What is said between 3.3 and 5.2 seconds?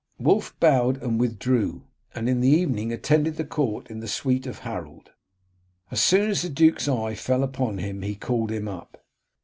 the court in the suite of Harold.